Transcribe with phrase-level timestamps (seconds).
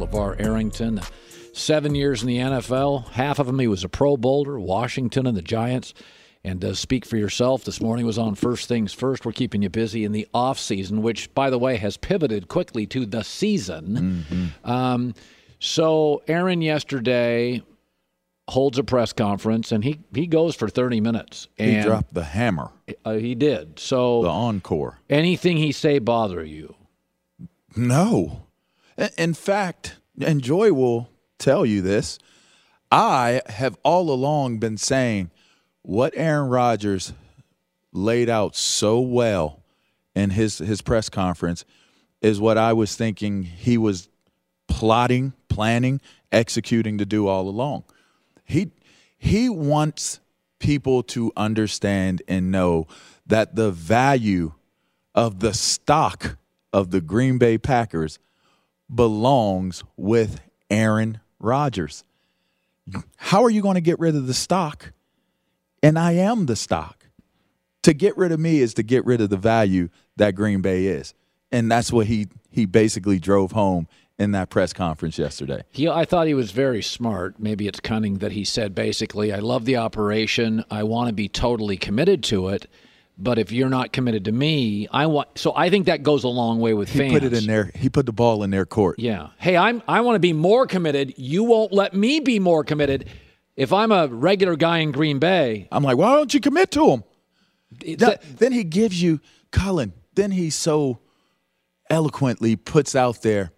[0.00, 1.00] LeVar Arrington,
[1.52, 3.08] seven years in the NFL.
[3.10, 5.94] Half of them he was a Pro Bowler, Washington and the Giants.
[6.42, 7.64] And uh, speak for yourself.
[7.64, 9.26] This morning was on First Things First.
[9.26, 12.86] We're keeping you busy in the off season, which, by the way, has pivoted quickly
[12.86, 14.24] to the season.
[14.30, 14.70] Mm-hmm.
[14.70, 15.14] Um,
[15.58, 17.62] so Aaron yesterday
[18.48, 21.48] holds a press conference, and he he goes for thirty minutes.
[21.58, 22.70] And he dropped the hammer,
[23.04, 23.78] uh, he did.
[23.78, 24.98] So the encore.
[25.10, 26.74] anything he say bother you?
[27.76, 28.46] No.
[29.16, 32.18] In fact, and Joy will tell you this,
[32.92, 35.30] I have all along been saying
[35.82, 37.12] what Aaron Rodgers
[37.92, 39.62] laid out so well
[40.14, 41.64] in his, his press conference
[42.20, 44.08] is what I was thinking he was
[44.68, 46.00] plotting, planning,
[46.30, 47.84] executing to do all along.
[48.44, 48.72] He
[49.16, 50.20] he wants
[50.58, 52.86] people to understand and know
[53.26, 54.52] that the value
[55.14, 56.38] of the stock
[56.72, 58.18] of the Green Bay Packers
[58.92, 62.04] belongs with Aaron Rodgers.
[63.16, 64.92] How are you going to get rid of the stock?
[65.82, 67.06] And I am the stock.
[67.84, 70.86] To get rid of me is to get rid of the value that Green Bay
[70.86, 71.14] is.
[71.50, 73.86] And that's what he he basically drove home
[74.18, 75.62] in that press conference yesterday.
[75.70, 77.40] He, I thought he was very smart.
[77.40, 80.64] Maybe it's cunning that he said basically, "I love the operation.
[80.70, 82.66] I want to be totally committed to it."
[83.22, 85.38] But if you're not committed to me, I want.
[85.38, 87.12] So I think that goes a long way with He fans.
[87.12, 87.70] He put it in there.
[87.74, 88.98] He put the ball in their court.
[88.98, 89.28] Yeah.
[89.38, 89.82] Hey, I'm.
[89.86, 91.14] I want to be more committed.
[91.16, 93.08] You won't let me be more committed.
[93.56, 96.90] If I'm a regular guy in Green Bay, I'm like, why don't you commit to
[96.90, 97.04] him?
[97.82, 99.20] it's Th- then he gives you
[99.50, 99.92] Cullen.
[100.14, 101.00] Then he so
[101.90, 103.52] eloquently puts out there,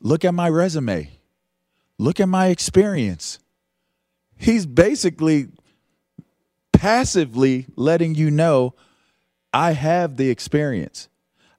[0.00, 1.10] look at my resume.
[1.98, 3.38] Look at my experience.
[4.36, 5.48] He's basically
[6.82, 8.74] passively letting you know
[9.54, 11.08] I have the experience.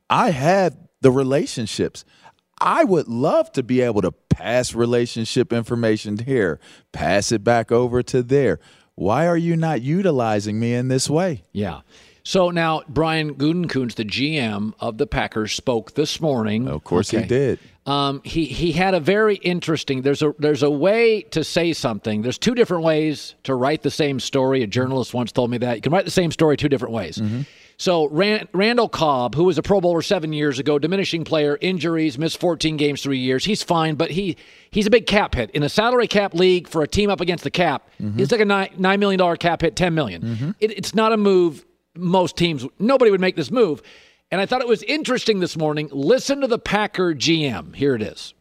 [0.10, 2.04] I have the relationships.
[2.60, 6.60] I would love to be able to pass relationship information here,
[6.92, 8.60] pass it back over to there.
[8.96, 11.44] Why are you not utilizing me in this way?
[11.54, 11.82] Yeah.
[12.26, 16.68] So now Brian Gutekunst, the GM of the Packers, spoke this morning.
[16.68, 17.60] Of course he did.
[17.86, 20.04] Um, he he had a very interesting.
[20.04, 22.22] There's a there's a way to say something.
[22.22, 24.64] There's two different ways to write the same story.
[24.64, 27.18] A journalist once told me that you can write the same story two different ways.
[27.18, 27.42] Mm-hmm.
[27.78, 32.18] So Ran, Randall Cobb, who was a Pro Bowler seven years ago, diminishing player, injuries,
[32.18, 33.44] missed 14 games, three years.
[33.44, 34.38] He's fine, but he
[34.72, 37.44] he's a big cap hit in a salary cap league for a team up against
[37.44, 37.90] the cap.
[38.02, 38.20] Mm-hmm.
[38.20, 40.22] It's like a nine nine million dollar cap hit, ten million.
[40.22, 40.52] Mm-hmm.
[40.60, 41.66] It, it's not a move.
[41.96, 43.84] Most teams, nobody would make this move.
[44.34, 45.90] And I thought it was interesting this morning.
[45.92, 47.76] Listen to the Packer GM.
[47.76, 48.34] Here it is.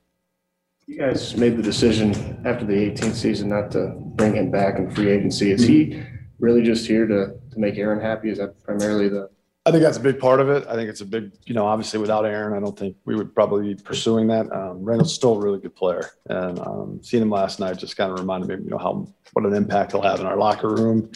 [0.87, 4.91] You guys made the decision after the 18th season not to bring him back in
[4.91, 5.51] free agency.
[5.51, 6.03] Is he
[6.39, 8.31] really just here to, to make Aaron happy?
[8.31, 9.29] Is that primarily the
[9.67, 10.67] I think that's a big part of it.
[10.67, 13.35] I think it's a big, you know, obviously without Aaron, I don't think we would
[13.35, 14.51] probably be pursuing that.
[14.51, 18.11] Um, Randall's still a really good player, and um, seeing him last night just kind
[18.11, 21.11] of reminded me, you know, how what an impact he'll have in our locker room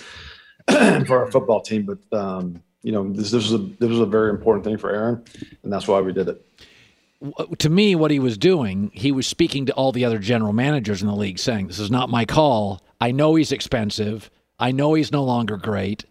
[1.07, 1.87] for our football team.
[1.87, 4.93] But um, you know, this this was a this was a very important thing for
[4.93, 5.21] Aaron,
[5.65, 7.59] and that's why we did it.
[7.59, 11.03] to me, what he was doing, he was speaking to all the other general managers
[11.03, 12.81] in the league, saying, "This is not my call.
[13.01, 14.31] I know he's expensive.
[14.61, 16.05] I know he's no longer great."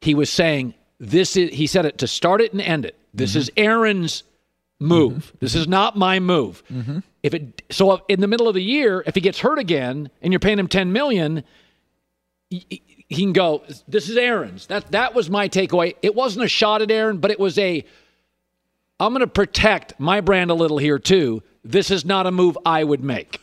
[0.00, 2.98] He was saying, "This is." He said it to start it and end it.
[3.14, 3.38] This mm-hmm.
[3.38, 4.24] is Aaron's
[4.80, 5.26] move.
[5.26, 5.36] Mm-hmm.
[5.38, 6.64] This is not my move.
[6.72, 6.98] Mm-hmm.
[7.22, 10.32] If it so in the middle of the year, if he gets hurt again and
[10.32, 11.44] you're paying him ten million,
[13.08, 13.62] he can go.
[13.86, 14.66] This is Aaron's.
[14.66, 15.94] That that was my takeaway.
[16.02, 17.84] It wasn't a shot at Aaron, but it was a.
[18.98, 21.42] I'm going to protect my brand a little here too.
[21.62, 23.40] This is not a move I would make.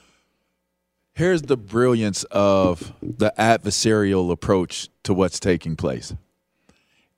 [1.13, 6.13] Here's the brilliance of the adversarial approach to what's taking place.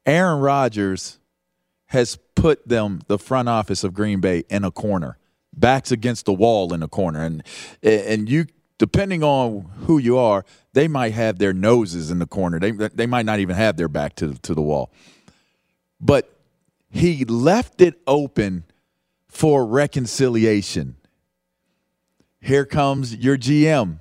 [0.06, 1.20] Aaron Rodgers
[1.88, 5.18] has put them, the front office of Green Bay, in a corner,
[5.54, 7.44] backs against the wall in a corner, and
[7.82, 12.60] and you, depending on who you are, they might have their noses in the corner.
[12.60, 14.92] They they might not even have their back to to the wall,
[16.00, 16.32] but
[16.90, 18.64] he left it open
[19.28, 20.96] for reconciliation.
[22.40, 24.00] Here comes your GM.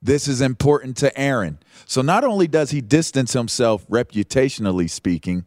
[0.00, 1.58] This is important to Aaron.
[1.84, 5.46] So not only does he distance himself reputationally speaking,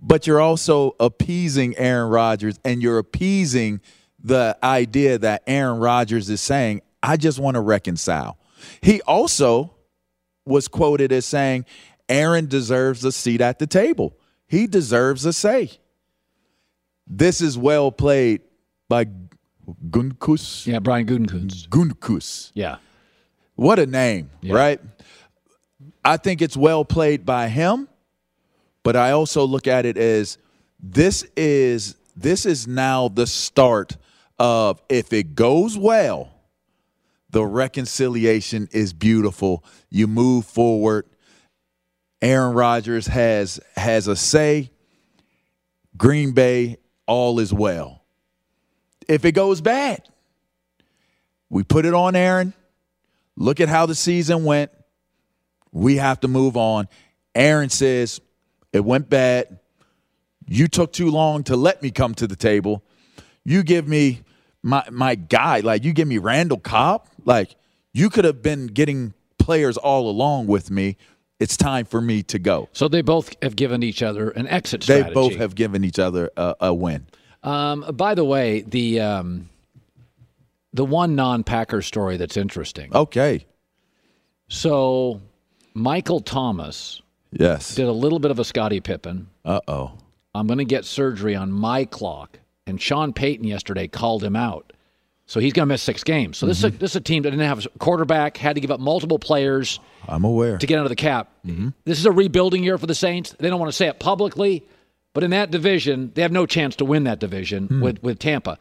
[0.00, 3.80] but you're also appeasing Aaron Rodgers and you're appeasing
[4.22, 8.38] the idea that Aaron Rodgers is saying, I just want to reconcile.
[8.80, 9.74] He also
[10.44, 11.64] was quoted as saying,
[12.08, 14.16] Aaron deserves a seat at the table.
[14.46, 15.70] He deserves a say.
[17.06, 18.42] This is well played
[18.88, 19.06] by
[19.90, 20.66] Gunkus.
[20.66, 21.68] Yeah, Brian Gutekunst.
[21.68, 22.50] Gunkus.
[22.54, 22.76] Yeah.
[23.54, 24.54] What a name, Yeah.
[24.54, 24.80] right?
[26.04, 27.88] I think it's well played by him,
[28.82, 30.38] but I also look at it as
[30.80, 33.96] this is this is now the start
[34.38, 36.31] of if it goes well,
[37.32, 39.64] the reconciliation is beautiful.
[39.90, 41.06] You move forward.
[42.20, 44.70] Aaron Rodgers has has a say.
[45.96, 48.02] Green Bay, all is well.
[49.08, 50.08] If it goes bad,
[51.50, 52.54] we put it on Aaron.
[53.36, 54.70] Look at how the season went.
[55.72, 56.88] We have to move on.
[57.34, 58.20] Aaron says,
[58.72, 59.58] It went bad.
[60.46, 62.84] You took too long to let me come to the table.
[63.44, 64.22] You give me
[64.62, 67.06] my my guy, like you give me Randall Cobb.
[67.24, 67.56] Like
[67.92, 70.96] you could have been getting players all along with me.
[71.40, 72.68] It's time for me to go.
[72.72, 76.30] So they both have given each other an exit They both have given each other
[76.36, 77.06] a, a win.
[77.42, 79.48] Um, by the way, the um,
[80.72, 82.94] the one non-Packer story that's interesting.
[82.94, 83.46] Okay.
[84.48, 85.20] So
[85.74, 87.74] Michael Thomas Yes.
[87.74, 89.28] did a little bit of a Scottie Pippen.
[89.44, 89.92] Uh oh.
[90.34, 92.38] I'm going to get surgery on my clock.
[92.72, 94.72] And Sean Payton yesterday called him out.
[95.26, 96.38] So he's going to miss six games.
[96.38, 96.78] So this, is a, mm-hmm.
[96.78, 99.78] this is a team that didn't have a quarterback, had to give up multiple players
[100.08, 100.56] I'm aware.
[100.56, 101.30] to get under the cap.
[101.46, 101.68] Mm-hmm.
[101.84, 103.36] This is a rebuilding year for the Saints.
[103.38, 104.66] They don't want to say it publicly,
[105.12, 107.82] but in that division, they have no chance to win that division hmm.
[107.82, 108.58] with, with Tampa.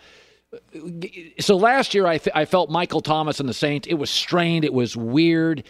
[1.40, 4.66] So last year, I, th- I felt Michael Thomas and the Saints, it was strained,
[4.66, 5.64] it was weird.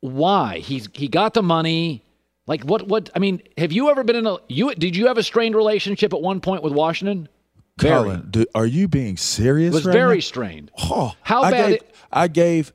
[0.00, 0.58] Why?
[0.58, 2.02] He's, he got the money.
[2.46, 2.88] Like what?
[2.88, 3.10] What?
[3.14, 4.74] I mean, have you ever been in a you?
[4.74, 7.28] Did you have a strained relationship at one point with Washington?
[7.82, 8.04] Very.
[8.04, 9.72] Colin, do, are you being serious?
[9.72, 10.20] It was right very now?
[10.20, 10.70] strained.
[10.78, 12.72] Oh, How I bad Gave, it- I gave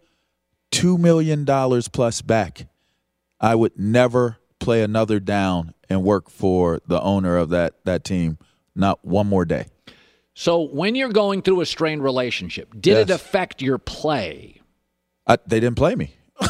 [0.72, 2.68] two million dollars plus back.
[3.40, 8.38] I would never play another down and work for the owner of that that team.
[8.76, 9.68] Not one more day.
[10.34, 14.62] So when you're going through a strained relationship, did it affect your play?
[15.26, 16.16] I, they didn't play me.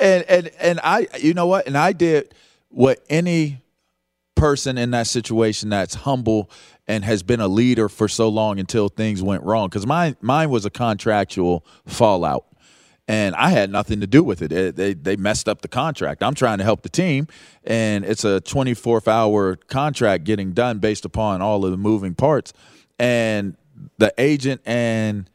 [0.00, 1.66] and and and I, you know what?
[1.66, 2.34] And I did
[2.68, 3.62] what any
[4.40, 6.50] person in that situation that's humble
[6.88, 9.68] and has been a leader for so long until things went wrong.
[9.68, 12.46] Because mine mine was a contractual fallout,
[13.06, 14.48] and I had nothing to do with it.
[14.48, 16.22] They, they, they messed up the contract.
[16.22, 17.28] I'm trying to help the team,
[17.64, 22.52] and it's a 24 hour contract getting done based upon all of the moving parts,
[22.98, 23.56] and
[23.98, 25.28] the agent and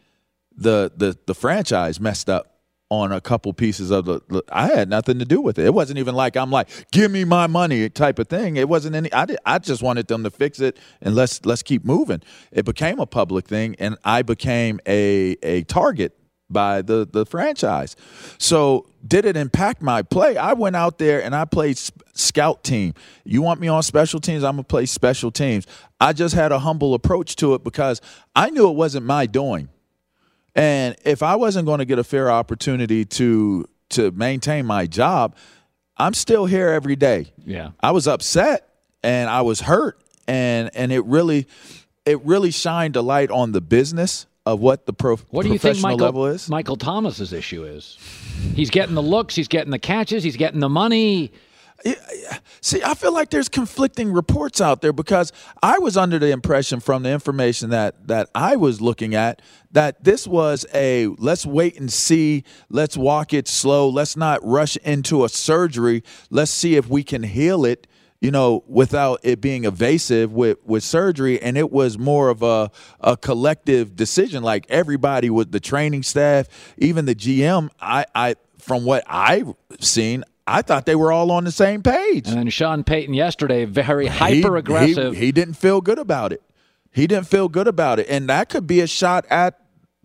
[0.58, 2.55] the the the franchise messed up
[3.02, 5.66] on a couple pieces of the, I had nothing to do with it.
[5.66, 8.58] It wasn't even like I'm like, give me my money type of thing.
[8.58, 11.64] It wasn't any I did, I just wanted them to fix it and let's let's
[11.64, 12.22] keep moving.
[12.52, 16.18] It became a public thing and I became a a target
[16.50, 17.96] by the the franchise.
[18.38, 20.38] So did it impact my play?
[20.38, 21.80] I went out there and I played
[22.14, 22.94] scout team.
[23.24, 24.44] You want me on special teams?
[24.44, 25.68] I'm gonna play special teams.
[26.00, 28.02] I just had a humble approach to it because
[28.36, 29.70] I knew it wasn't my doing.
[30.56, 35.36] And if I wasn't going to get a fair opportunity to to maintain my job,
[35.98, 37.34] I'm still here every day.
[37.46, 37.72] Yeah.
[37.82, 38.68] I was upset
[39.04, 41.48] and I was hurt and and it really
[42.06, 45.58] it really shined a light on the business of what the pro, what do you
[45.58, 46.48] think Michael, level is.
[46.50, 47.98] Michael Thomas's issue is.
[48.54, 51.32] He's getting the looks, he's getting the catches, he's getting the money.
[52.62, 56.80] See, I feel like there's conflicting reports out there because I was under the impression
[56.80, 59.42] from the information that that I was looking at
[59.72, 64.78] that this was a let's wait and see, let's walk it slow, let's not rush
[64.78, 67.88] into a surgery, let's see if we can heal it
[68.22, 71.40] you know, without it being evasive with, with surgery.
[71.40, 74.42] And it was more of a, a collective decision.
[74.42, 80.24] Like everybody with the training staff, even the GM, I, I from what I've seen,
[80.48, 82.28] I thought they were all on the same page.
[82.28, 85.14] And Sean Payton yesterday, very hyper aggressive.
[85.14, 86.42] He, he, he, didn't feel good about it.
[86.92, 88.08] He didn't feel good about it.
[88.10, 89.60] And that could be a shot at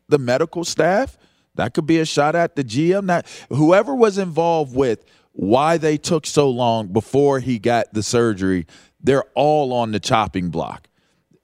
[0.08, 1.18] the medical staff.
[1.56, 3.06] That could be a shot at the GM.
[3.06, 8.66] That whoever was involved with why they took so long before he got the surgery,
[9.00, 10.88] they're all on the chopping block.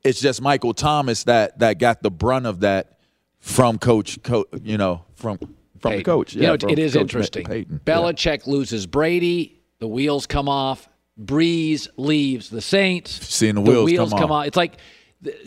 [0.02, 2.98] It's just Michael Thomas that that got the brunt of that
[3.40, 5.38] from coach, co- you know, from
[5.80, 5.98] from Payton.
[5.98, 6.34] the coach.
[6.34, 7.44] Yeah, you know, it is coach interesting.
[7.44, 7.80] Payton.
[7.84, 8.52] Belichick yeah.
[8.52, 10.88] loses Brady, the wheels come off.
[11.22, 13.10] Brees leaves the Saints.
[13.26, 14.46] Seeing the wheels, the wheels come, come off.
[14.46, 14.78] It's like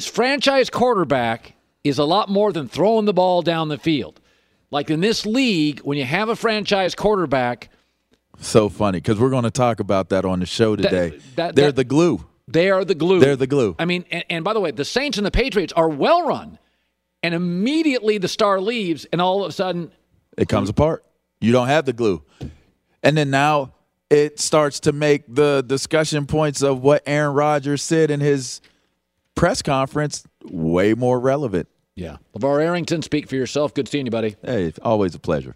[0.01, 4.19] franchise quarterback is a lot more than throwing the ball down the field.
[4.71, 7.69] Like in this league, when you have a franchise quarterback.
[8.39, 11.09] So funny because we're going to talk about that on the show today.
[11.09, 12.25] That, that, They're that, the glue.
[12.47, 13.19] They are the glue.
[13.19, 13.75] They're the glue.
[13.77, 16.57] I mean, and, and by the way, the Saints and the Patriots are well run,
[17.21, 19.91] and immediately the star leaves, and all of a sudden
[20.39, 21.05] it comes apart.
[21.41, 22.23] You don't have the glue.
[23.03, 23.73] And then now
[24.09, 28.61] it starts to make the discussion points of what Aaron Rodgers said in his
[29.35, 31.67] press conference way more relevant.
[31.95, 32.17] Yeah.
[32.37, 33.73] LeVar Arrington, speak for yourself.
[33.73, 34.35] Good seeing you, buddy.
[34.43, 35.55] Hey, always a pleasure.